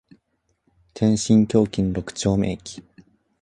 [0.95, 2.81] 天津橋筋六丁目駅